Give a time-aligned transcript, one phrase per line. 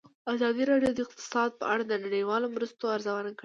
[0.33, 3.39] ازادي راډیو د اقتصاد په اړه د نړیوالو مرستو ارزونه کړې.